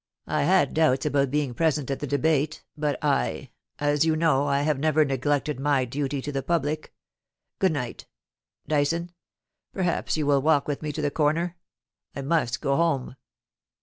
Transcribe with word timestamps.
I 0.25 0.45
had 0.45 0.73
doubts 0.73 1.05
about 1.05 1.29
being 1.29 1.53
present 1.53 1.91
at 1.91 1.99
the 1.99 2.07
debate, 2.07 2.63
but 2.75 2.97
I— 3.03 3.51
as 3.77 4.03
you 4.03 4.15
know— 4.15 4.47
I 4.47 4.63
have 4.63 4.79
never 4.79 5.05
neglected 5.05 5.59
my 5.59 5.85
duty 5.85 6.23
to 6.23 6.31
the 6.31 6.41
public 6.41 6.91
Good 7.59 7.73
night! 7.73 8.07
Dyson, 8.67 9.11
perhaps 9.73 10.17
you 10.17 10.25
will 10.25 10.41
walk 10.41 10.67
with 10.67 10.81
me 10.81 10.91
to 10.91 11.03
the 11.03 11.11
comer. 11.11 11.55
I 12.15 12.23
must 12.23 12.61
go 12.61 12.75
home. 12.75 13.15